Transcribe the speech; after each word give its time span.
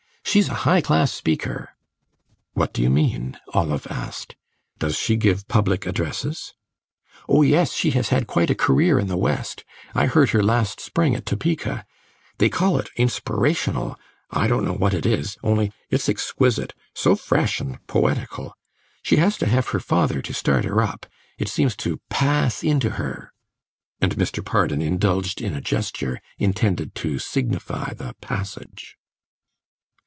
She's 0.23 0.47
a 0.47 0.53
high 0.63 0.79
class 0.79 1.11
speaker." 1.11 1.71
"What 2.53 2.71
do 2.71 2.81
you 2.81 2.89
mean?" 2.89 3.37
Olive 3.53 3.85
asked. 3.89 4.35
"Does 4.79 4.95
she 4.97 5.17
give 5.17 5.45
public 5.49 5.85
addresses?" 5.85 6.53
"Oh 7.27 7.41
yes, 7.41 7.73
she 7.73 7.91
has 7.91 8.09
had 8.09 8.27
quite 8.27 8.49
a 8.49 8.55
career 8.55 8.97
in 8.97 9.07
the 9.07 9.17
West. 9.17 9.65
I 9.93 10.05
heard 10.05 10.29
her 10.29 10.41
last 10.41 10.79
spring 10.79 11.15
at 11.15 11.25
Topeka. 11.25 11.85
They 12.37 12.47
call 12.47 12.77
it 12.79 12.89
inspirational. 12.95 13.99
I 14.29 14.47
don't 14.47 14.63
know 14.63 14.71
what 14.71 14.93
it 14.93 15.05
is 15.05 15.37
only 15.43 15.73
it's 15.89 16.07
exquisite; 16.07 16.71
so 16.95 17.17
fresh 17.17 17.59
and 17.59 17.85
poetical. 17.87 18.55
She 19.03 19.17
has 19.17 19.37
to 19.39 19.47
have 19.47 19.69
her 19.69 19.81
father 19.81 20.21
to 20.21 20.33
start 20.33 20.63
her 20.63 20.81
up. 20.81 21.07
It 21.39 21.49
seems 21.49 21.75
to 21.77 21.99
pass 22.09 22.63
into 22.63 22.91
her." 22.91 23.33
And 23.99 24.15
Mr. 24.15 24.45
Pardon 24.45 24.81
indulged 24.81 25.41
in 25.41 25.53
a 25.53 25.59
gesture 25.59 26.21
intended 26.37 26.95
to 27.03 27.19
signify 27.19 27.93
the 27.95 28.15
passage. 28.21 28.95